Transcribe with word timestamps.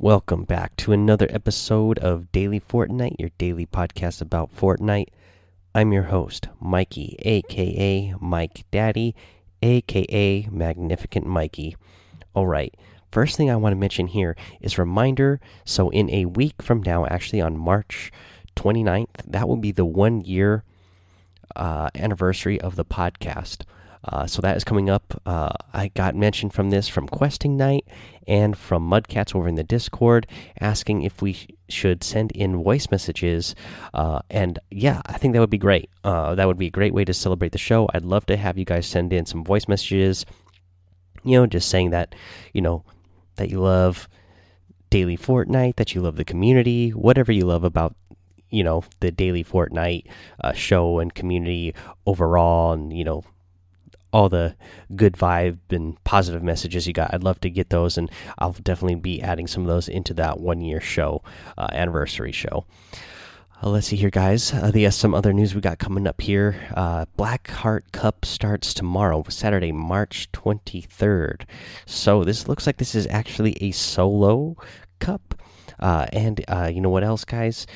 welcome 0.00 0.44
back 0.44 0.76
to 0.76 0.92
another 0.92 1.26
episode 1.30 1.98
of 1.98 2.30
Daily 2.30 2.60
Fortnite, 2.60 3.16
your 3.18 3.30
daily 3.36 3.66
podcast 3.66 4.22
about 4.22 4.54
Fortnite. 4.54 5.08
I'm 5.74 5.92
your 5.92 6.04
host, 6.04 6.46
Mikey, 6.60 7.16
aka 7.22 8.14
Mike 8.20 8.64
Daddy, 8.70 9.16
aka 9.60 10.48
Magnificent 10.52 11.26
Mikey. 11.26 11.76
All 12.32 12.46
right, 12.46 12.72
first 13.10 13.36
thing 13.36 13.50
I 13.50 13.56
want 13.56 13.72
to 13.72 13.76
mention 13.76 14.06
here 14.06 14.36
is 14.60 14.78
reminder. 14.78 15.40
So, 15.64 15.90
in 15.90 16.08
a 16.10 16.26
week 16.26 16.62
from 16.62 16.80
now, 16.80 17.04
actually 17.06 17.40
on 17.40 17.56
March 17.56 18.12
29th, 18.54 19.08
that 19.26 19.48
will 19.48 19.56
be 19.56 19.72
the 19.72 19.84
one 19.84 20.20
year 20.20 20.62
uh, 21.56 21.90
anniversary 21.96 22.60
of 22.60 22.76
the 22.76 22.84
podcast. 22.84 23.62
Uh, 24.04 24.26
so 24.26 24.40
that 24.42 24.56
is 24.56 24.64
coming 24.64 24.88
up. 24.88 25.20
Uh, 25.26 25.50
I 25.72 25.88
got 25.88 26.14
mentioned 26.14 26.52
from 26.52 26.70
this 26.70 26.88
from 26.88 27.08
Questing 27.08 27.56
Night 27.56 27.86
and 28.26 28.56
from 28.56 28.88
Mudcats 28.88 29.34
over 29.34 29.48
in 29.48 29.54
the 29.54 29.64
Discord 29.64 30.26
asking 30.60 31.02
if 31.02 31.22
we 31.22 31.32
sh 31.32 31.46
should 31.68 32.02
send 32.02 32.32
in 32.32 32.62
voice 32.62 32.90
messages. 32.90 33.54
Uh, 33.92 34.20
and 34.30 34.58
yeah, 34.70 35.02
I 35.04 35.18
think 35.18 35.34
that 35.34 35.40
would 35.40 35.50
be 35.50 35.58
great. 35.58 35.90
Uh, 36.02 36.34
that 36.34 36.46
would 36.46 36.58
be 36.58 36.68
a 36.68 36.70
great 36.70 36.94
way 36.94 37.04
to 37.04 37.12
celebrate 37.12 37.52
the 37.52 37.58
show. 37.58 37.88
I'd 37.92 38.04
love 38.04 38.24
to 38.26 38.36
have 38.36 38.56
you 38.56 38.64
guys 38.64 38.86
send 38.86 39.12
in 39.12 39.26
some 39.26 39.44
voice 39.44 39.68
messages. 39.68 40.24
You 41.24 41.38
know, 41.38 41.46
just 41.46 41.68
saying 41.68 41.90
that, 41.90 42.14
you 42.54 42.62
know, 42.62 42.84
that 43.36 43.50
you 43.50 43.60
love 43.60 44.08
daily 44.90 45.16
Fortnite, 45.16 45.76
that 45.76 45.94
you 45.94 46.00
love 46.00 46.16
the 46.16 46.24
community, 46.24 46.90
whatever 46.90 47.32
you 47.32 47.44
love 47.44 47.64
about 47.64 47.94
you 48.50 48.64
know 48.64 48.82
the 49.00 49.10
daily 49.10 49.44
Fortnite 49.44 50.04
uh, 50.42 50.52
show 50.52 50.98
and 51.00 51.14
community 51.14 51.74
overall, 52.06 52.72
and 52.72 52.96
you 52.96 53.04
know 53.04 53.24
all 54.12 54.28
the 54.28 54.56
good 54.94 55.14
vibe 55.14 55.58
and 55.70 56.02
positive 56.04 56.42
messages 56.42 56.86
you 56.86 56.92
got. 56.92 57.12
I'd 57.12 57.22
love 57.22 57.40
to 57.40 57.50
get 57.50 57.70
those, 57.70 57.98
and 57.98 58.10
I'll 58.38 58.52
definitely 58.52 58.96
be 58.96 59.20
adding 59.22 59.46
some 59.46 59.62
of 59.62 59.68
those 59.68 59.88
into 59.88 60.14
that 60.14 60.40
one 60.40 60.60
year 60.60 60.80
show, 60.80 61.22
uh, 61.56 61.68
anniversary 61.72 62.32
show. 62.32 62.64
Uh, 63.62 63.70
let's 63.70 63.88
see 63.88 63.96
here, 63.96 64.10
guys. 64.10 64.52
Uh, 64.52 64.70
the, 64.70 64.88
some 64.90 65.14
other 65.14 65.32
news 65.32 65.54
we 65.54 65.60
got 65.60 65.78
coming 65.78 66.06
up 66.06 66.20
here. 66.20 66.68
Uh, 66.74 67.06
Blackheart 67.18 67.90
Cup 67.90 68.24
starts 68.24 68.72
tomorrow, 68.72 69.24
Saturday, 69.28 69.72
March 69.72 70.30
23rd. 70.32 71.42
So 71.84 72.22
this 72.22 72.46
looks 72.46 72.66
like 72.66 72.76
this 72.76 72.94
is 72.94 73.08
actually 73.08 73.56
a 73.60 73.72
solo 73.72 74.56
cup. 75.00 75.34
Uh, 75.80 76.06
and 76.12 76.44
uh, 76.48 76.70
you 76.72 76.80
know 76.80 76.88
what 76.88 77.04
else, 77.04 77.24
guys? 77.24 77.66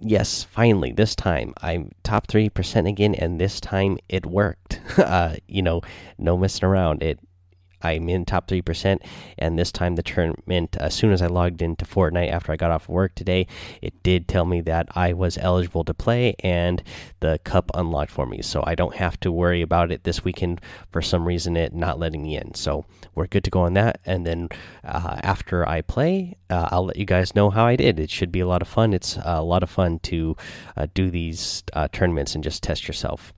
Yes, 0.00 0.44
finally, 0.44 0.92
this 0.92 1.14
time 1.14 1.54
I'm 1.60 1.92
top 2.02 2.26
3% 2.26 2.88
again, 2.88 3.14
and 3.14 3.40
this 3.40 3.60
time 3.60 3.98
it 4.08 4.26
worked. 4.26 4.80
uh, 4.98 5.36
you 5.46 5.62
know, 5.62 5.82
no 6.18 6.36
messing 6.36 6.64
around. 6.64 7.02
It 7.02 7.18
I'm 7.82 8.08
in 8.08 8.24
top 8.24 8.48
3%. 8.48 9.00
And 9.38 9.58
this 9.58 9.72
time, 9.72 9.96
the 9.96 10.02
tournament, 10.02 10.76
as 10.78 10.94
soon 10.94 11.12
as 11.12 11.22
I 11.22 11.26
logged 11.26 11.62
into 11.62 11.84
Fortnite 11.84 12.30
after 12.30 12.52
I 12.52 12.56
got 12.56 12.70
off 12.70 12.88
work 12.88 13.14
today, 13.14 13.46
it 13.82 14.02
did 14.02 14.28
tell 14.28 14.44
me 14.44 14.60
that 14.62 14.88
I 14.94 15.12
was 15.12 15.38
eligible 15.38 15.84
to 15.84 15.94
play 15.94 16.34
and 16.40 16.82
the 17.20 17.38
cup 17.44 17.70
unlocked 17.74 18.10
for 18.10 18.26
me. 18.26 18.42
So 18.42 18.62
I 18.66 18.74
don't 18.74 18.96
have 18.96 19.18
to 19.20 19.32
worry 19.32 19.62
about 19.62 19.92
it 19.92 20.04
this 20.04 20.24
weekend 20.24 20.60
for 20.90 21.02
some 21.02 21.26
reason, 21.26 21.56
it 21.56 21.74
not 21.74 21.98
letting 21.98 22.22
me 22.22 22.36
in. 22.36 22.54
So 22.54 22.84
we're 23.14 23.26
good 23.26 23.44
to 23.44 23.50
go 23.50 23.60
on 23.60 23.74
that. 23.74 24.00
And 24.04 24.26
then 24.26 24.48
uh, 24.84 25.20
after 25.22 25.68
I 25.68 25.82
play, 25.82 26.36
uh, 26.50 26.68
I'll 26.70 26.86
let 26.86 26.96
you 26.96 27.04
guys 27.04 27.34
know 27.34 27.50
how 27.50 27.66
I 27.66 27.76
did. 27.76 27.98
It 27.98 28.10
should 28.10 28.32
be 28.32 28.40
a 28.40 28.46
lot 28.46 28.62
of 28.62 28.68
fun. 28.68 28.92
It's 28.92 29.18
a 29.22 29.42
lot 29.42 29.62
of 29.62 29.70
fun 29.70 29.98
to 30.00 30.36
uh, 30.76 30.86
do 30.94 31.10
these 31.10 31.62
uh, 31.72 31.88
tournaments 31.92 32.34
and 32.34 32.44
just 32.44 32.62
test 32.62 32.88
yourself. 32.88 33.32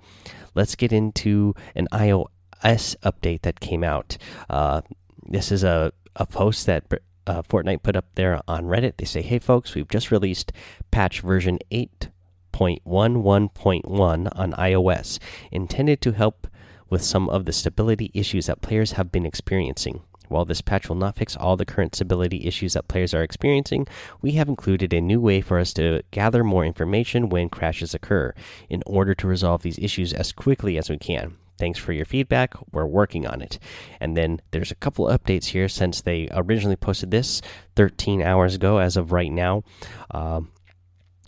Let's 0.54 0.74
get 0.74 0.92
into 0.92 1.54
an 1.74 1.88
IO 1.92 2.26
S 2.62 2.96
update 3.02 3.42
that 3.42 3.60
came 3.60 3.84
out. 3.84 4.16
Uh, 4.48 4.80
this 5.26 5.52
is 5.52 5.62
a, 5.64 5.92
a 6.16 6.24
post 6.26 6.64
that 6.66 6.84
uh, 7.26 7.42
Fortnite 7.42 7.82
put 7.82 7.96
up 7.96 8.06
there 8.14 8.40
on 8.48 8.64
Reddit. 8.64 8.96
They 8.96 9.04
say, 9.04 9.20
hey, 9.22 9.38
folks, 9.38 9.74
we've 9.74 9.88
just 9.88 10.10
released 10.10 10.52
patch 10.90 11.20
version 11.20 11.58
8.11.1 11.70 14.38
on 14.38 14.52
iOS, 14.52 15.18
intended 15.50 16.00
to 16.02 16.12
help 16.12 16.46
with 16.88 17.02
some 17.02 17.28
of 17.28 17.44
the 17.44 17.52
stability 17.52 18.10
issues 18.14 18.46
that 18.46 18.62
players 18.62 18.92
have 18.92 19.12
been 19.12 19.26
experiencing. 19.26 20.00
While 20.30 20.44
this 20.44 20.60
patch 20.60 20.88
will 20.88 20.96
not 20.96 21.16
fix 21.16 21.36
all 21.36 21.56
the 21.56 21.64
current 21.64 21.96
stability 21.96 22.46
issues 22.46 22.74
that 22.74 22.86
players 22.86 23.12
are 23.14 23.22
experiencing, 23.22 23.88
we 24.22 24.32
have 24.32 24.48
included 24.48 24.92
a 24.92 25.00
new 25.00 25.20
way 25.20 25.40
for 25.40 25.58
us 25.58 25.72
to 25.74 26.02
gather 26.12 26.44
more 26.44 26.64
information 26.64 27.28
when 27.28 27.48
crashes 27.48 27.94
occur 27.94 28.32
in 28.68 28.84
order 28.86 29.12
to 29.14 29.26
resolve 29.26 29.62
these 29.62 29.78
issues 29.78 30.12
as 30.12 30.30
quickly 30.30 30.78
as 30.78 30.88
we 30.88 30.98
can. 30.98 31.36
Thanks 31.60 31.78
for 31.78 31.92
your 31.92 32.06
feedback. 32.06 32.54
We're 32.72 32.86
working 32.86 33.26
on 33.26 33.42
it. 33.42 33.58
And 34.00 34.16
then 34.16 34.40
there's 34.50 34.70
a 34.70 34.76
couple 34.76 35.06
updates 35.06 35.46
here 35.46 35.68
since 35.68 36.00
they 36.00 36.26
originally 36.32 36.74
posted 36.74 37.10
this 37.10 37.42
13 37.76 38.22
hours 38.22 38.54
ago, 38.54 38.78
as 38.78 38.96
of 38.96 39.12
right 39.12 39.30
now. 39.30 39.62
Um, 40.10 40.52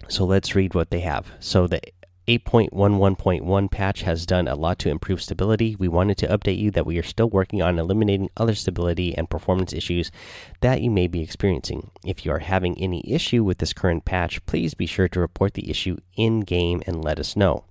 so 0.08 0.24
let's 0.24 0.54
read 0.54 0.74
what 0.74 0.90
they 0.90 1.00
have. 1.00 1.30
So 1.38 1.66
the 1.66 1.82
8.11.1 2.28 3.70
patch 3.70 4.02
has 4.02 4.24
done 4.24 4.46
a 4.46 4.54
lot 4.54 4.78
to 4.78 4.88
improve 4.88 5.20
stability. 5.20 5.74
We 5.76 5.88
wanted 5.88 6.16
to 6.18 6.28
update 6.28 6.58
you 6.58 6.70
that 6.70 6.86
we 6.86 6.96
are 6.98 7.02
still 7.02 7.28
working 7.28 7.60
on 7.60 7.78
eliminating 7.78 8.30
other 8.36 8.54
stability 8.54 9.16
and 9.16 9.28
performance 9.28 9.72
issues 9.72 10.12
that 10.60 10.80
you 10.80 10.90
may 10.90 11.08
be 11.08 11.20
experiencing. 11.20 11.90
If 12.06 12.24
you 12.24 12.32
are 12.32 12.38
having 12.38 12.78
any 12.78 13.02
issue 13.06 13.42
with 13.42 13.58
this 13.58 13.72
current 13.72 14.04
patch, 14.04 14.44
please 14.46 14.72
be 14.72 14.86
sure 14.86 15.08
to 15.08 15.20
report 15.20 15.54
the 15.54 15.68
issue 15.68 15.96
in 16.16 16.40
game 16.40 16.80
and 16.86 17.04
let 17.04 17.18
us 17.18 17.36
know. 17.36 17.64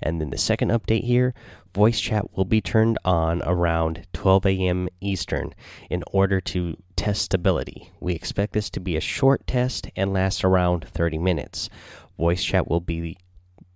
And 0.00 0.20
then 0.20 0.30
the 0.30 0.38
second 0.38 0.70
update 0.70 1.04
here 1.04 1.34
voice 1.78 2.00
chat 2.00 2.36
will 2.36 2.44
be 2.44 2.60
turned 2.60 2.98
on 3.04 3.40
around 3.44 4.04
12 4.12 4.46
a.m. 4.46 4.88
Eastern 5.00 5.54
in 5.88 6.02
order 6.10 6.40
to 6.40 6.76
test 6.96 7.22
stability. 7.22 7.92
We 8.00 8.14
expect 8.14 8.52
this 8.52 8.68
to 8.70 8.80
be 8.80 8.96
a 8.96 9.00
short 9.00 9.46
test 9.46 9.88
and 9.94 10.12
last 10.12 10.42
around 10.42 10.88
30 10.88 11.18
minutes. 11.18 11.70
Voice 12.18 12.42
chat 12.42 12.68
will 12.68 12.80
be 12.80 13.16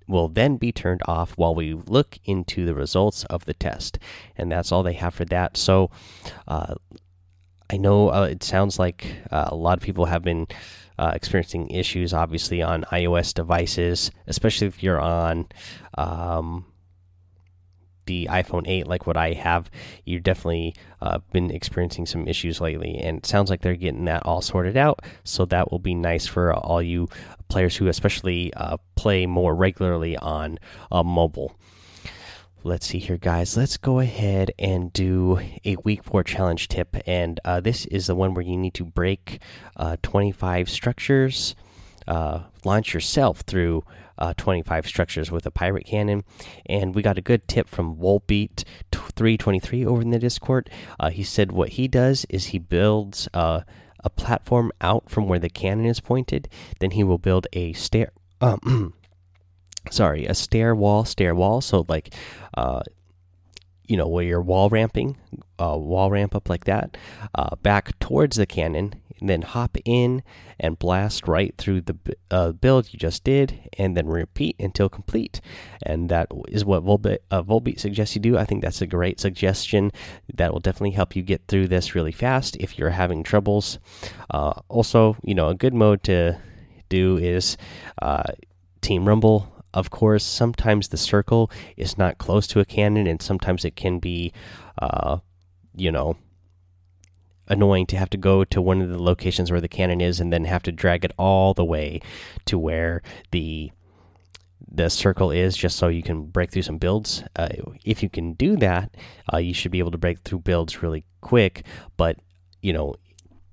will 0.09 0.27
then 0.27 0.57
be 0.57 0.73
turned 0.73 1.01
off 1.07 1.39
while 1.39 1.55
we 1.55 1.75
look 1.75 2.19
into 2.25 2.67
the 2.67 2.75
results 2.75 3.23
of 3.27 3.45
the 3.45 3.55
test. 3.55 4.01
And 4.37 4.51
that's 4.51 4.73
all 4.73 4.83
they 4.83 4.95
have 4.95 5.15
for 5.15 5.25
that. 5.27 5.57
So 5.57 5.89
uh, 6.49 6.75
I 7.71 7.77
know 7.77 8.13
uh, 8.13 8.25
it 8.25 8.43
sounds 8.43 8.81
like 8.81 9.07
uh, 9.31 9.51
a 9.53 9.55
lot 9.55 9.79
of 9.79 9.85
people 9.85 10.07
have 10.07 10.25
been 10.25 10.49
uh, 10.99 11.13
experiencing 11.15 11.71
issues, 11.71 12.13
obviously, 12.13 12.63
on 12.63 12.83
iOS 12.91 13.33
devices, 13.33 14.11
especially 14.27 14.67
if 14.67 14.83
you're 14.83 15.01
on. 15.01 15.47
Um, 15.97 16.67
the 18.07 18.29
iPhone 18.31 18.67
8, 18.67 18.87
like 18.87 19.07
what 19.07 19.17
I 19.17 19.33
have, 19.33 19.71
you've 20.05 20.23
definitely 20.23 20.75
uh, 21.01 21.19
been 21.33 21.51
experiencing 21.51 22.07
some 22.07 22.27
issues 22.27 22.61
lately, 22.61 22.99
and 22.99 23.19
it 23.19 23.27
sounds 23.27 23.51
like 23.51 23.63
they're 23.63 23.77
getting 23.77 24.05
that 24.07 24.25
all 24.25 24.41
sorted 24.41 24.77
out. 24.77 25.01
So 25.25 25.45
that 25.47 25.71
will 25.71 25.79
be 25.79 25.95
nice 25.95 26.27
for 26.27 26.53
all 26.53 26.83
you 26.83 27.09
players 27.49 27.77
who, 27.77 27.89
especially, 27.89 28.53
uh, 28.55 28.77
play 28.95 29.27
more 29.27 29.55
regularly 29.55 30.17
on 30.17 30.59
uh, 30.91 31.03
mobile. 31.03 31.57
Let's 32.65 32.87
see 32.87 33.01
here, 33.01 33.19
guys. 33.19 33.57
Let's 33.57 33.77
go 33.77 33.99
ahead 33.99 34.53
and 34.57 34.93
do 34.93 35.41
a 35.65 35.75
week 35.83 36.05
four 36.05 36.23
challenge 36.23 36.69
tip, 36.69 36.97
and 37.07 37.41
uh, 37.45 37.61
this 37.61 37.87
is 37.87 38.07
the 38.07 38.15
one 38.15 38.35
where 38.35 38.45
you 38.45 38.57
need 38.57 38.75
to 38.75 38.85
break 38.85 39.41
uh, 39.77 39.97
25 40.03 40.71
structures. 40.71 41.57
Uh, 42.07 42.43
launch 42.65 42.95
yourself 42.95 43.41
through 43.41 43.83
uh, 44.19 44.35
25 44.37 44.87
structures 44.87 45.31
with 45.31 45.47
a 45.47 45.51
pirate 45.51 45.87
cannon. 45.87 46.25
And 46.67 46.95
we 46.95 47.03
got 47.03 47.19
a 47.19 47.23
good 47.23 47.49
tip 47.49 47.69
from 47.69 47.97
Volbeat 47.97 48.65
323 48.91 49.85
over 49.87 50.03
in 50.03 50.11
the 50.11 50.19
Discord. 50.19 50.71
Uh, 50.99 51.11
he 51.11 51.23
said 51.23 51.53
what 51.53 51.71
he 51.71 51.89
does 51.89 52.27
is 52.29 52.47
he 52.47 52.59
builds 52.59 53.29
uh, 53.35 53.61
a 54.03 54.11
platform 54.11 54.73
out 54.81 55.09
from 55.11 55.29
where 55.29 55.39
the 55.39 55.51
cannon 55.51 55.87
is 55.87 56.01
pointed. 56.01 56.49
Then 56.81 56.93
he 56.93 57.05
will 57.05 57.19
build 57.19 57.47
a 57.53 57.73
stair. 57.73 58.13
Um, 58.41 58.95
sorry, 59.91 60.27
a 60.27 60.35
stair 60.35 60.75
wall, 60.75 61.05
stair 61.05 61.35
wall. 61.35 61.61
So 61.61 61.85
like, 61.89 62.15
uh, 62.55 62.83
you 63.87 63.97
know, 63.97 64.09
where 64.09 64.25
you're 64.25 64.41
wall 64.41 64.71
ramping, 64.71 65.17
uh, 65.59 65.77
wall 65.77 66.11
ramp 66.11 66.35
up 66.35 66.49
like 66.49 66.65
that, 66.65 66.97
uh, 67.35 67.57
back 67.57 67.99
towards 67.99 68.37
the 68.37 68.47
cannon, 68.47 68.95
then 69.29 69.43
hop 69.43 69.77
in 69.85 70.23
and 70.59 70.79
blast 70.79 71.27
right 71.29 71.55
through 71.59 71.83
the 71.83 71.97
uh, 72.31 72.53
build 72.53 72.93
you 72.93 72.99
just 72.99 73.25
did, 73.25 73.69
and 73.79 73.97
then 73.97 74.07
repeat 74.07 74.57
until 74.59 74.89
complete. 74.89 75.41
And 75.83 76.09
that 76.09 76.29
is 76.49 76.65
what 76.65 76.85
Volbeat, 76.85 77.19
uh, 77.31 77.43
Volbeat 77.43 77.81
suggests 77.81 78.15
you 78.15 78.21
do. 78.21 78.39
I 78.39 78.45
think 78.45 78.63
that's 78.63 78.83
a 78.83 78.87
great 78.87 79.21
suggestion. 79.21 79.93
That 80.35 80.53
will 80.53 80.61
definitely 80.61 80.93
help 80.93 81.17
you 81.17 81.23
get 81.23 81.47
through 81.49 81.69
this 81.69 81.95
really 81.95 82.13
fast 82.13 82.57
if 82.57 82.79
you're 82.79 82.91
having 82.91 83.23
troubles. 83.23 83.79
Uh, 84.31 84.55
also, 84.69 85.17
you 85.23 85.35
know, 85.35 85.49
a 85.49 85.55
good 85.55 85.75
mode 85.75 86.03
to 86.05 86.39
do 86.89 87.17
is 87.17 87.57
uh, 88.01 88.25
Team 88.81 89.09
Rumble 89.09 89.53
of 89.75 89.91
course, 89.91 90.25
sometimes 90.25 90.89
the 90.89 90.97
circle 90.99 91.51
is 91.77 91.97
not 91.97 92.19
close 92.19 92.47
to 92.49 92.61
a 92.61 92.65
cannon, 92.65 93.07
and 93.07 93.23
sometimes 93.23 93.65
it 93.65 93.75
can 93.75 93.99
be, 93.99 94.33
uh, 94.81 95.19
you 95.75 95.91
know, 95.91 96.17
annoying 97.53 97.87
to 97.87 97.97
have 97.97 98.11
to 98.11 98.17
go 98.17 98.45
to 98.45 98.61
one 98.61 98.81
of 98.81 98.89
the 98.89 99.03
locations 99.03 99.51
where 99.51 99.61
the 99.61 99.69
cannon 99.69 100.01
is 100.01 100.21
and 100.21 100.33
then 100.33 100.45
have 100.45 100.63
to 100.63 100.73
drag 100.73 101.05
it 101.05 101.13
all 101.19 101.55
the 101.55 101.65
way 101.65 102.01
to 102.47 102.59
where 102.59 103.03
the 103.31 103.71
the 104.75 104.89
circle 104.89 105.31
is 105.31 105.55
just 105.55 105.77
so 105.77 105.89
you 105.89 106.03
can 106.03 106.23
break 106.23 106.51
through 106.51 106.63
some 106.63 106.79
builds 106.79 107.23
uh, 107.37 107.49
if 107.85 108.03
you 108.03 108.09
can 108.09 108.33
do 108.33 108.57
that 108.57 108.97
uh, 109.33 109.37
you 109.37 109.53
should 109.53 109.71
be 109.71 109.81
able 109.81 109.91
to 109.91 109.99
break 109.99 110.21
through 110.21 110.39
builds 110.39 110.83
really 110.83 111.05
quick 111.21 111.65
but 111.99 112.17
you 112.63 112.73
know 112.73 112.95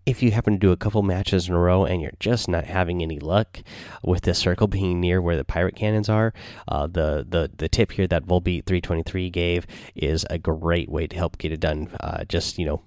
if 0.05 0.23
you 0.23 0.31
happen 0.31 0.53
to 0.53 0.59
do 0.59 0.71
a 0.71 0.77
couple 0.77 1.03
matches 1.03 1.47
in 1.47 1.53
a 1.53 1.59
row 1.59 1.85
and 1.85 2.01
you're 2.01 2.11
just 2.19 2.47
not 2.47 2.63
having 2.63 3.03
any 3.03 3.19
luck 3.19 3.59
with 4.03 4.23
the 4.23 4.33
circle 4.33 4.67
being 4.79 4.99
near 4.99 5.21
where 5.21 5.37
the 5.37 5.43
pirate 5.43 5.75
cannons 5.75 6.09
are, 6.09 6.33
uh, 6.67 6.87
the 6.87 7.25
the 7.29 7.51
the 7.57 7.69
tip 7.69 7.91
here 7.91 8.07
that 8.07 8.25
Volbeat 8.25 8.65
323 8.65 9.29
gave 9.29 9.67
is 9.95 10.25
a 10.29 10.39
great 10.39 10.89
way 10.89 11.05
to 11.05 11.15
help 11.15 11.37
get 11.37 11.51
it 11.51 11.59
done. 11.59 11.89
Uh, 11.99 12.23
just 12.23 12.57
you 12.57 12.65
know, 12.65 12.81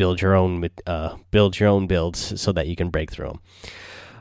build 0.00 0.22
your 0.22 0.34
own 0.34 0.66
uh, 0.86 1.14
build 1.30 1.60
your 1.60 1.68
own 1.68 1.86
builds 1.86 2.40
so 2.40 2.52
that 2.52 2.66
you 2.66 2.74
can 2.74 2.88
break 2.88 3.10
through 3.10 3.28
them. 3.28 3.40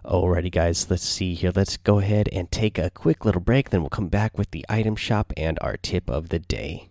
Alrighty, 0.04 0.52
guys, 0.52 0.90
let's 0.90 1.04
see 1.04 1.34
here. 1.36 1.54
Let's 1.56 1.78
go 1.78 2.00
ahead 2.00 2.28
and 2.34 2.52
take 2.52 2.78
a 2.78 2.90
quick 2.90 3.24
little 3.24 3.40
break. 3.40 3.70
Then 3.70 3.80
we'll 3.80 3.90
come 3.90 4.10
back 4.10 4.38
with 4.38 4.52
the 4.52 4.66
item 4.68 4.98
shop 4.98 5.32
and 5.38 5.58
our 5.62 5.78
tip 5.78 6.10
of 6.10 6.28
the 6.28 6.40
day. 6.40 6.90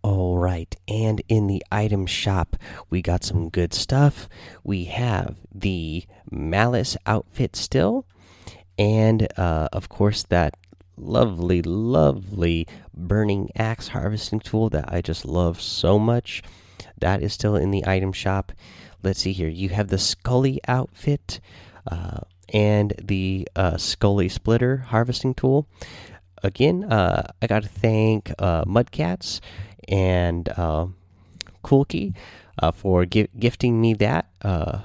All 0.00 0.38
right, 0.38 0.74
and 0.88 1.20
in 1.28 1.46
the 1.46 1.62
item 1.70 2.06
shop, 2.06 2.56
we 2.88 3.02
got 3.02 3.22
some 3.22 3.50
good 3.50 3.74
stuff. 3.74 4.30
We 4.64 4.84
have 4.84 5.36
the 5.54 6.06
Malice 6.30 6.96
outfit 7.04 7.54
still, 7.54 8.06
and 8.78 9.28
uh, 9.38 9.68
of 9.74 9.90
course, 9.90 10.22
that 10.30 10.56
lovely, 10.96 11.60
lovely 11.60 12.66
burning 12.94 13.50
axe 13.56 13.88
harvesting 13.88 14.40
tool 14.40 14.70
that 14.70 14.90
I 14.90 15.02
just 15.02 15.26
love 15.26 15.60
so 15.60 15.98
much. 15.98 16.42
That 16.98 17.22
is 17.22 17.32
still 17.32 17.56
in 17.56 17.70
the 17.70 17.86
item 17.86 18.12
shop. 18.12 18.52
Let's 19.02 19.20
see 19.20 19.32
here. 19.32 19.48
You 19.48 19.70
have 19.70 19.88
the 19.88 19.98
Scully 19.98 20.60
outfit 20.66 21.40
uh, 21.90 22.20
and 22.52 22.94
the 23.02 23.48
uh, 23.54 23.76
Scully 23.76 24.28
splitter 24.28 24.78
harvesting 24.78 25.34
tool. 25.34 25.68
Again, 26.42 26.84
uh, 26.84 27.32
I 27.40 27.46
got 27.46 27.62
to 27.62 27.68
thank 27.68 28.32
uh, 28.38 28.64
Mudcats 28.64 29.40
and 29.88 30.48
uh, 30.50 30.86
Coolkey 31.64 32.14
uh, 32.58 32.72
for 32.72 33.04
gi 33.04 33.28
gifting 33.38 33.80
me 33.80 33.94
that 33.94 34.30
uh, 34.42 34.80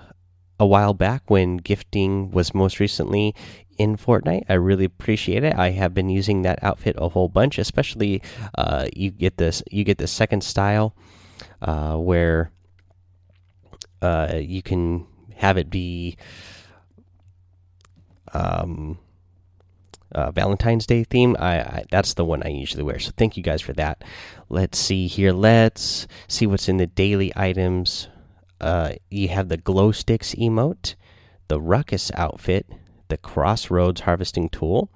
a 0.59 0.65
while 0.65 0.94
back 0.94 1.29
when 1.29 1.57
gifting 1.57 2.31
was 2.31 2.53
most 2.53 2.79
recently 2.79 3.35
in 3.77 3.97
Fortnite. 3.97 4.45
I 4.47 4.53
really 4.53 4.85
appreciate 4.85 5.44
it. 5.44 5.55
I 5.55 5.71
have 5.71 5.94
been 5.94 6.09
using 6.09 6.44
that 6.44 6.63
outfit 6.63 6.95
a 6.97 7.09
whole 7.09 7.29
bunch, 7.29 7.57
especially 7.57 8.21
uh, 8.55 8.87
you 8.95 9.11
get 9.11 9.37
this 9.37 9.63
you 9.71 9.83
get 9.83 9.97
the 9.97 10.07
second 10.07 10.44
style 10.44 10.95
uh, 11.61 11.95
where 11.95 12.51
uh, 14.01 14.39
you 14.39 14.61
can 14.61 15.05
have 15.35 15.57
it 15.57 15.69
be 15.69 16.17
um 18.33 18.99
uh, 20.13 20.31
Valentine's 20.31 20.85
Day 20.85 21.03
theme. 21.03 21.35
I, 21.39 21.59
I, 21.59 21.85
that's 21.89 22.13
the 22.13 22.25
one 22.25 22.43
I 22.43 22.49
usually 22.49 22.83
wear. 22.83 22.99
So 22.99 23.11
thank 23.15 23.37
you 23.37 23.43
guys 23.43 23.61
for 23.61 23.73
that. 23.73 24.03
Let's 24.49 24.77
see 24.77 25.07
here. 25.07 25.31
Let's 25.31 26.07
see 26.27 26.45
what's 26.45 26.67
in 26.67 26.77
the 26.77 26.87
daily 26.87 27.31
items. 27.35 28.09
Uh, 28.59 28.93
you 29.09 29.29
have 29.29 29.47
the 29.49 29.57
glow 29.57 29.91
sticks 29.91 30.35
emote, 30.35 30.95
the 31.47 31.59
ruckus 31.59 32.11
outfit, 32.15 32.67
the 33.07 33.17
crossroads 33.17 34.01
harvesting 34.01 34.49
tool, 34.49 34.89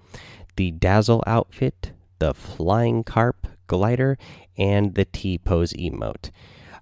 the 0.56 0.72
dazzle 0.72 1.24
outfit, 1.26 1.92
the 2.20 2.34
flying 2.34 3.04
carp 3.04 3.48
glider, 3.68 4.18
and 4.58 4.96
the 4.96 5.06
T 5.06 5.38
pose 5.38 5.74
emote. 5.74 6.32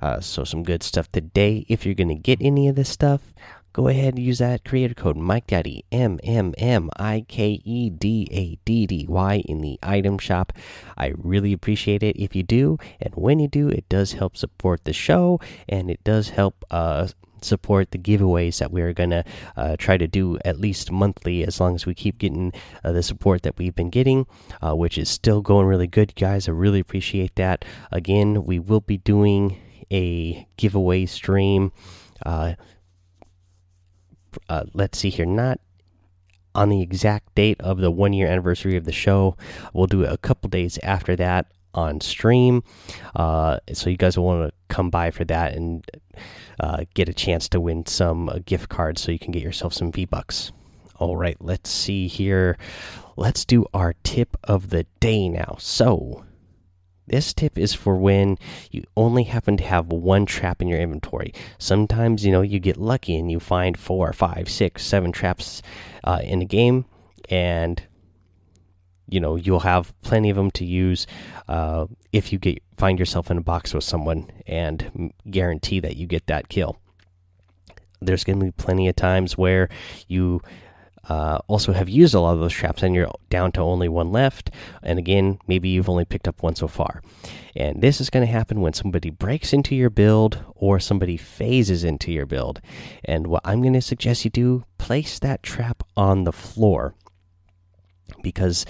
Uh, 0.02 0.20
so 0.20 0.44
some 0.44 0.64
good 0.64 0.84
stuff 0.84 1.12
today. 1.12 1.66
If 1.70 1.86
you're 1.86 1.96
gonna 1.96 2.16
get 2.16 2.42
any 2.42 2.68
of 2.68 2.76
this 2.76 2.90
stuff, 2.90 3.34
go 3.72 3.88
ahead 3.88 4.16
and 4.16 4.24
use 4.24 4.40
that 4.40 4.66
creator 4.66 4.94
code 4.94 5.18
Mike 5.18 5.48
Daddy 5.48 5.86
M 5.92 6.20
M 6.24 6.54
M 6.58 6.90
I 6.98 7.26
K 7.28 7.62
E 7.64 7.90
D 7.90 8.28
A 8.32 8.60
D 8.66 8.86
D 8.86 9.06
Y 9.08 9.44
in 9.46 9.62
the 9.62 9.80
item 9.82 10.18
shop. 10.18 10.54
I 10.98 11.14
really 11.18 11.54
appreciate 11.54 12.04
it 12.04 12.18
if 12.18 12.36
you 12.36 12.44
do, 12.44 12.78
and 13.00 13.14
when 13.16 13.40
you 13.40 13.48
do, 13.48 13.70
it 13.70 13.88
does 13.90 14.14
help 14.14 14.36
support 14.36 14.84
the 14.84 14.94
show, 14.94 15.40
and 15.70 15.90
it 15.90 16.04
does 16.04 16.30
help 16.30 16.66
uh, 16.70 17.08
support 17.44 17.92
the 17.92 17.98
giveaways 17.98 18.60
that 18.60 18.72
we're 18.72 18.94
gonna 18.94 19.24
uh, 19.56 19.76
try 19.78 19.98
to 19.98 20.08
do 20.08 20.38
at 20.46 20.60
least 20.60 20.92
monthly, 20.92 21.46
as 21.46 21.60
long 21.60 21.76
as 21.76 21.86
we 21.86 21.94
keep 21.94 22.18
getting 22.18 22.54
uh, 22.84 22.92
the 22.92 23.04
support 23.04 23.44
that 23.44 23.58
we've 23.58 23.76
been 23.76 23.90
getting, 23.90 24.26
uh, 24.62 24.76
which 24.76 24.98
is 24.98 25.10
still 25.10 25.42
going 25.42 25.66
really 25.66 25.88
good, 25.88 26.16
guys. 26.16 26.48
I 26.48 26.52
really 26.52 26.80
appreciate 26.80 27.36
that. 27.36 27.66
Again, 27.92 28.46
we 28.46 28.60
will 28.60 28.82
be 28.82 28.98
doing 28.98 29.58
a 29.92 30.48
giveaway 30.58 31.06
stream. 31.06 31.72
Uh, 32.26 32.54
uh, 34.50 34.64
let's 34.74 34.98
see 34.98 35.10
here, 35.10 35.26
not 35.26 35.60
on 36.56 36.70
the 36.70 36.82
exact 36.82 37.34
date 37.36 37.60
of 37.62 37.80
the 37.80 37.92
one 37.92 38.14
year 38.14 38.28
anniversary 38.28 38.78
of 38.78 38.86
the 38.86 38.92
show. 38.92 39.36
We'll 39.74 39.88
do 39.88 40.04
it 40.04 40.12
a 40.12 40.18
couple 40.18 40.50
days 40.50 40.78
after 40.84 41.16
that 41.16 41.48
on 41.74 42.02
stream. 42.02 42.64
Uh, 43.16 43.60
so 43.74 43.90
you 43.90 43.98
guys 43.98 44.18
will 44.18 44.26
want 44.26 44.50
to 44.50 44.54
come 44.74 44.90
by 44.90 45.12
for 45.12 45.26
that 45.26 45.54
and 45.54 45.90
uh, 46.60 46.86
get 46.94 47.10
a 47.10 47.14
chance 47.14 47.50
to 47.50 47.60
win 47.60 47.86
some 47.86 48.30
uh, 48.30 48.40
gift 48.46 48.70
cards 48.70 49.02
so 49.02 49.12
you 49.12 49.20
can 49.20 49.32
get 49.32 49.44
yourself 49.44 49.74
some 49.74 49.92
V 49.92 50.06
Bucks. 50.06 50.52
All 50.98 51.18
right, 51.18 51.38
let's 51.40 51.70
see 51.70 52.08
here. 52.08 52.58
Let's 53.16 53.46
do 53.46 53.66
our 53.74 53.94
tip 54.04 54.38
of 54.44 54.70
the 54.70 54.86
day 55.00 55.28
now. 55.28 55.58
So, 55.60 56.24
this 57.08 57.34
tip 57.34 57.58
is 57.58 57.74
for 57.74 57.98
when 57.98 58.38
you 58.72 58.84
only 58.96 59.24
happen 59.24 59.58
to 59.58 59.64
have 59.64 59.88
one 59.88 60.26
trap 60.26 60.62
in 60.62 60.68
your 60.68 60.80
inventory. 60.80 61.34
Sometimes, 61.58 62.26
you 62.26 62.32
know, 62.32 62.42
you 62.42 62.60
get 62.60 62.78
lucky 62.78 63.18
and 63.18 63.30
you 63.30 63.40
find 63.40 63.78
four, 63.78 64.14
five, 64.14 64.50
six, 64.50 64.86
seven 64.86 65.12
traps 65.12 65.62
uh, 66.04 66.22
in 66.24 66.42
a 66.42 66.46
game, 66.46 66.86
and 67.30 67.84
you 69.08 69.20
know 69.20 69.36
you'll 69.36 69.62
have 69.62 69.94
plenty 70.02 70.30
of 70.30 70.36
them 70.36 70.52
to 70.52 70.66
use 70.66 71.08
uh, 71.48 71.86
if 72.12 72.32
you 72.32 72.40
get 72.40 72.62
find 72.78 73.00
yourself 73.00 73.30
in 73.30 73.38
a 73.38 73.42
box 73.42 73.74
with 73.74 73.84
someone 73.84 74.30
and 74.48 75.14
guarantee 75.30 75.80
that 75.80 75.96
you 75.96 76.08
get 76.08 76.28
that 76.28 76.50
kill. 76.50 76.78
There's 78.02 78.24
going 78.24 78.40
to 78.40 78.46
be 78.46 78.52
plenty 78.52 78.90
of 78.90 78.96
times 78.96 79.38
where 79.38 79.70
you 80.08 80.42
uh, 81.08 81.40
also 81.48 81.74
have 81.74 81.90
used 81.90 82.14
a 82.14 82.20
lot 82.20 82.34
of 82.34 82.40
those 82.40 82.54
traps 82.54 82.82
and 82.82 82.96
you're 82.96 83.12
down 83.30 83.52
to 83.54 83.62
only 83.62 83.88
one 83.88 84.12
left. 84.12 84.50
And 84.82 85.00
again 85.00 85.40
maybe 85.48 85.70
you've 85.70 85.90
only 85.90 86.06
picked 86.06 86.28
up 86.28 86.42
one 86.42 86.56
so 86.56 86.68
far. 86.68 87.02
And 87.56 87.82
this 87.82 88.02
is 88.02 88.10
going 88.10 88.26
to 88.26 88.32
happen 88.32 88.62
when 88.62 88.74
somebody 88.74 89.10
breaks 89.10 89.54
into 89.54 89.76
your 89.76 89.90
build 89.90 90.44
or 90.56 90.80
somebody 90.80 91.18
phases 91.18 91.84
into 91.84 92.12
your 92.12 92.26
build. 92.26 92.62
And 93.06 93.28
what 93.28 93.42
i'm 93.46 93.62
going 93.62 93.74
to 93.74 93.82
suggest 93.82 94.26
you 94.26 94.32
do 94.32 94.64
place 94.78 95.20
that 95.20 95.44
trap 95.44 95.84
on 95.96 96.24
the 96.24 96.34
floor 96.34 96.96
because 98.24 98.66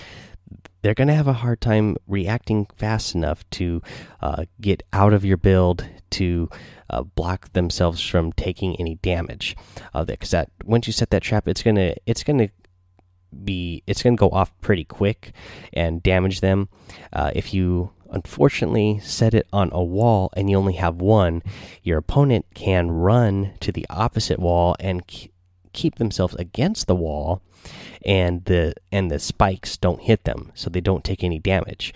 they're 0.81 0.93
going 0.93 1.07
to 1.07 1.15
have 1.15 1.27
a 1.27 1.33
hard 1.33 1.61
time 1.61 1.95
reacting 2.07 2.67
fast 2.75 3.15
enough 3.15 3.49
to 3.51 3.81
uh, 4.21 4.45
get 4.59 4.83
out 4.91 5.13
of 5.13 5.23
your 5.23 5.37
build 5.37 5.87
to 6.11 6.49
uh, 6.89 7.03
block 7.03 7.51
themselves 7.53 8.01
from 8.05 8.33
taking 8.33 8.75
any 8.75 8.95
damage. 8.95 9.55
Because 10.05 10.33
uh, 10.33 10.37
that 10.37 10.49
once 10.65 10.85
you 10.85 10.93
set 10.93 11.09
that 11.09 11.23
trap, 11.23 11.47
it's 11.47 11.63
gonna 11.63 11.95
it's 12.05 12.23
gonna 12.23 12.49
be 13.43 13.81
it's 13.87 14.03
gonna 14.03 14.15
go 14.17 14.29
off 14.29 14.51
pretty 14.61 14.83
quick 14.83 15.31
and 15.71 16.03
damage 16.03 16.41
them. 16.41 16.67
Uh, 17.11 17.31
if 17.33 17.53
you 17.53 17.91
unfortunately 18.11 18.99
set 18.99 19.33
it 19.33 19.47
on 19.51 19.69
a 19.71 19.83
wall 19.83 20.31
and 20.35 20.49
you 20.49 20.57
only 20.57 20.73
have 20.73 20.97
one, 20.97 21.41
your 21.81 21.97
opponent 21.97 22.45
can 22.53 22.91
run 22.91 23.53
to 23.61 23.71
the 23.71 23.87
opposite 23.89 24.37
wall 24.37 24.75
and 24.79 25.01
keep 25.71 25.95
themselves 25.95 26.35
against 26.35 26.85
the 26.87 26.95
wall 26.95 27.41
and 28.05 28.45
the 28.45 28.73
and 28.91 29.09
the 29.09 29.19
spikes 29.19 29.77
don't 29.77 30.01
hit 30.01 30.23
them 30.23 30.51
so 30.53 30.69
they 30.69 30.81
don't 30.81 31.03
take 31.03 31.23
any 31.23 31.39
damage. 31.39 31.93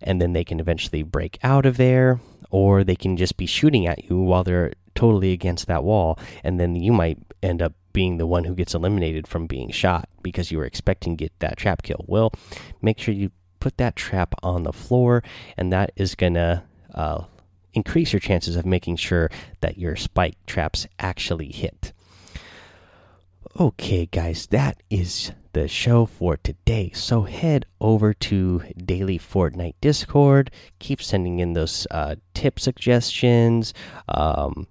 And 0.00 0.20
then 0.20 0.32
they 0.32 0.44
can 0.44 0.60
eventually 0.60 1.02
break 1.02 1.38
out 1.42 1.66
of 1.66 1.76
there 1.76 2.20
or 2.50 2.84
they 2.84 2.96
can 2.96 3.16
just 3.16 3.36
be 3.36 3.46
shooting 3.46 3.86
at 3.86 4.08
you 4.08 4.18
while 4.18 4.44
they're 4.44 4.72
totally 4.94 5.32
against 5.32 5.66
that 5.66 5.84
wall 5.84 6.18
and 6.42 6.58
then 6.58 6.74
you 6.74 6.92
might 6.92 7.18
end 7.42 7.62
up 7.62 7.72
being 7.92 8.18
the 8.18 8.26
one 8.26 8.44
who 8.44 8.54
gets 8.54 8.74
eliminated 8.74 9.26
from 9.28 9.46
being 9.46 9.70
shot 9.70 10.08
because 10.22 10.50
you 10.50 10.58
were 10.58 10.64
expecting 10.64 11.16
to 11.16 11.24
get 11.24 11.38
that 11.38 11.56
trap 11.56 11.82
kill. 11.82 12.04
Well 12.06 12.32
make 12.82 12.98
sure 12.98 13.14
you 13.14 13.30
put 13.60 13.76
that 13.78 13.96
trap 13.96 14.34
on 14.42 14.62
the 14.62 14.72
floor 14.72 15.22
and 15.56 15.72
that 15.72 15.92
is 15.96 16.14
gonna 16.14 16.64
uh, 16.94 17.24
increase 17.74 18.12
your 18.12 18.20
chances 18.20 18.56
of 18.56 18.66
making 18.66 18.96
sure 18.96 19.30
that 19.60 19.78
your 19.78 19.96
spike 19.96 20.36
traps 20.46 20.86
actually 20.98 21.52
hit 21.52 21.92
Okay, 23.58 24.06
guys, 24.06 24.46
that 24.48 24.82
is 24.90 25.32
the 25.52 25.66
show 25.66 26.06
for 26.06 26.36
today. 26.36 26.90
So 26.94 27.22
head 27.22 27.66
over 27.80 28.14
to 28.14 28.62
Daily 28.76 29.18
Fortnite 29.18 29.74
Discord. 29.80 30.50
Keep 30.78 31.02
sending 31.02 31.40
in 31.40 31.54
those 31.54 31.86
uh, 31.90 32.16
tip 32.34 32.60
suggestions. 32.60 33.74
Um, 34.08 34.66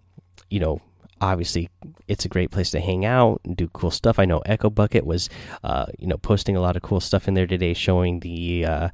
you 0.50 0.60
know, 0.60 0.82
obviously 1.22 1.70
it's 2.08 2.26
a 2.26 2.30
great 2.30 2.52
place 2.52 2.72
to 2.72 2.80
hang 2.80 3.06
out 3.06 3.42
and 3.44 3.56
do 3.56 3.68
cool 3.70 3.92
stuff. 3.92 4.20
I 4.20 4.26
know 4.26 4.40
Echo 4.46 4.70
Bucket 4.70 5.06
was, 5.06 5.30
uh, 5.64 5.86
you 5.98 6.08
know, 6.08 6.18
posting 6.18 6.56
a 6.56 6.62
lot 6.62 6.76
of 6.76 6.82
cool 6.82 7.00
stuff 7.00 7.28
in 7.28 7.34
there 7.34 7.48
today, 7.48 7.74
showing 7.74 8.20
the 8.22 8.66
uh, 8.66 8.90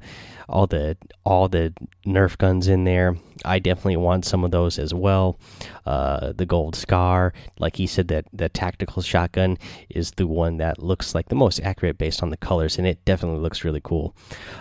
all 0.48 0.66
the 0.66 0.96
all 1.24 1.48
the 1.48 1.72
Nerf 2.06 2.36
guns 2.38 2.68
in 2.68 2.84
there. 2.84 3.16
I 3.44 3.58
definitely 3.58 3.96
want 3.98 4.24
some 4.24 4.44
of 4.44 4.50
those 4.50 4.78
as 4.78 4.94
well. 4.94 5.38
Uh, 5.86 6.32
the 6.32 6.46
Gold 6.46 6.76
Scar, 6.76 7.32
like 7.58 7.76
he 7.76 7.86
said, 7.86 8.08
that 8.08 8.26
the 8.32 8.48
tactical 8.48 9.02
shotgun 9.02 9.58
is 9.90 10.12
the 10.12 10.26
one 10.26 10.56
that 10.58 10.82
looks 10.82 11.14
like 11.14 11.28
the 11.28 11.34
most 11.34 11.60
accurate 11.60 11.98
based 11.98 12.22
on 12.22 12.30
the 12.30 12.36
colors, 12.36 12.78
and 12.78 12.86
it 12.86 13.04
definitely 13.04 13.40
looks 13.40 13.64
really 13.64 13.82
cool. 13.82 14.14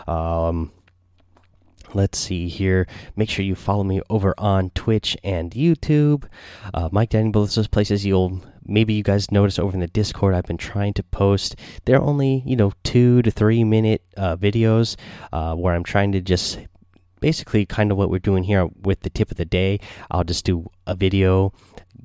Um, 0.07 0.71
let's 1.95 2.17
see 2.17 2.47
here. 2.47 2.87
Make 3.15 3.29
sure 3.29 3.45
you 3.45 3.55
follow 3.55 3.83
me 3.83 4.01
over 4.09 4.33
on 4.37 4.71
Twitch 4.71 5.17
and 5.23 5.51
YouTube. 5.51 6.25
Uh, 6.73 6.89
Mike 6.91 7.09
Daddy, 7.09 7.29
both 7.29 7.55
those 7.55 7.67
places 7.67 8.05
you'll 8.05 8.41
maybe 8.65 8.93
you 8.93 9.03
guys 9.03 9.31
notice 9.31 9.59
over 9.59 9.73
in 9.73 9.79
the 9.79 9.87
Discord. 9.87 10.33
I've 10.33 10.45
been 10.45 10.57
trying 10.57 10.93
to 10.95 11.03
post. 11.03 11.55
They're 11.85 12.01
only 12.01 12.43
you 12.45 12.55
know 12.55 12.73
two 12.83 13.21
to 13.21 13.31
three 13.31 13.63
minute 13.63 14.01
uh, 14.17 14.35
videos 14.35 14.95
uh, 15.31 15.55
where 15.55 15.73
I'm 15.73 15.83
trying 15.83 16.11
to 16.13 16.21
just 16.21 16.59
basically 17.19 17.65
kind 17.65 17.89
of 17.89 17.97
what 17.97 18.09
we're 18.09 18.19
doing 18.19 18.43
here 18.43 18.67
with 18.81 19.01
the 19.01 19.09
tip 19.09 19.31
of 19.31 19.37
the 19.37 19.45
day. 19.45 19.79
I'll 20.11 20.25
just 20.25 20.43
do 20.43 20.69
a 20.85 20.93
video 20.95 21.53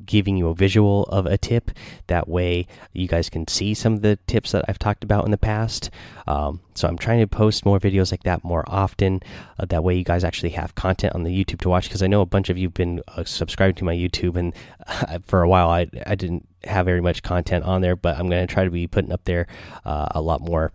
giving 0.09 0.37
you 0.37 0.49
a 0.49 0.55
visual 0.55 1.05
of 1.05 1.27
a 1.27 1.39
tip. 1.39 1.71
That 2.09 2.27
way, 2.27 2.67
you 2.93 3.07
guys 3.07 3.31
can 3.31 3.47
see 3.47 3.75
some 3.75 3.95
of 3.95 4.03
the 4.03 4.19
tips 4.27 4.51
that 4.51 4.65
I've 4.67 4.79
talked 4.79 5.05
about 5.05 5.25
in 5.25 5.31
the 5.31 5.39
past. 5.39 5.91
Um, 6.27 6.61
so 6.75 6.89
I'm 6.89 6.99
trying 6.99 7.21
to 7.21 7.29
post 7.29 7.65
more 7.65 7.79
videos 7.79 8.11
like 8.11 8.25
that 8.25 8.43
more 8.43 8.65
often. 8.67 9.21
Uh, 9.59 9.67
that 9.67 9.85
way, 9.85 9.95
you 9.95 10.05
guys 10.05 10.25
actually 10.25 10.51
have 10.51 10.75
content 10.75 11.15
on 11.15 11.23
the 11.23 11.31
YouTube 11.31 11.61
to 11.61 11.69
watch. 11.69 11.85
Because 11.85 12.03
I 12.03 12.09
know 12.09 12.23
a 12.23 12.27
bunch 12.27 12.49
of 12.49 12.59
you've 12.59 12.75
been 12.75 13.03
uh, 13.07 13.23
subscribed 13.23 13.79
to 13.79 13.85
my 13.85 13.95
YouTube, 13.95 14.37
and 14.37 14.55
uh, 14.87 15.21
for 15.25 15.43
a 15.43 15.49
while 15.49 15.69
I 15.69 15.87
I 16.07 16.17
didn't 16.17 16.49
have 16.65 16.87
very 16.87 17.01
much 17.01 17.23
content 17.23 17.65
on 17.65 17.83
there, 17.83 17.95
but 17.95 18.19
I'm 18.19 18.29
going 18.29 18.45
to 18.45 18.53
try 18.53 18.65
to 18.65 18.71
be 18.71 18.87
putting 18.89 19.13
up 19.13 19.25
there 19.25 19.47
uh, 19.85 20.09
a 20.11 20.21
lot 20.21 20.41
more. 20.41 20.73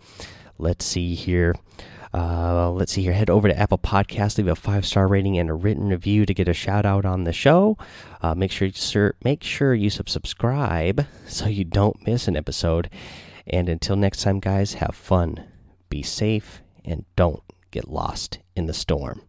Let's 0.63 0.85
see 0.85 1.13
here. 1.13 1.55
Uh, 2.13 2.71
let's 2.71 2.93
see 2.93 3.01
here. 3.01 3.11
Head 3.11 3.29
over 3.29 3.49
to 3.49 3.59
Apple 3.59 3.77
Podcast, 3.77 4.37
leave 4.37 4.47
a 4.47 4.55
five 4.55 4.85
star 4.85 5.09
rating 5.09 5.37
and 5.37 5.49
a 5.49 5.53
written 5.53 5.89
review 5.89 6.25
to 6.25 6.33
get 6.33 6.47
a 6.47 6.53
shout 6.53 6.85
out 6.85 7.03
on 7.03 7.25
the 7.25 7.33
show. 7.33 7.77
Uh, 8.21 8.33
make 8.33 8.49
sure 8.49 8.69
you 8.69 9.11
make 9.25 9.43
sure 9.43 9.73
you 9.73 9.89
subscribe 9.89 11.05
so 11.27 11.47
you 11.47 11.65
don't 11.65 12.07
miss 12.07 12.29
an 12.29 12.37
episode. 12.37 12.89
And 13.45 13.67
until 13.67 13.97
next 13.97 14.23
time, 14.23 14.39
guys, 14.39 14.75
have 14.75 14.95
fun, 14.95 15.43
be 15.89 16.01
safe, 16.01 16.61
and 16.85 17.03
don't 17.17 17.43
get 17.71 17.89
lost 17.89 18.39
in 18.55 18.67
the 18.67 18.73
storm. 18.73 19.21